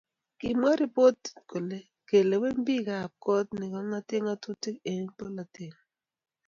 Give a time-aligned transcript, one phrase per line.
[0.39, 5.79] Kimwa ripotit kole kelewen bik ab kot che kingote ngatutik eng polatet ngwai